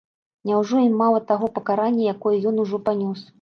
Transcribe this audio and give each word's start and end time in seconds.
Няўжо 0.51 0.79
ім 0.85 0.95
мала 1.01 1.19
таго 1.31 1.49
пакарання, 1.59 2.09
якое 2.15 2.33
ён 2.53 2.59
ужо 2.65 2.81
панёс? 2.89 3.21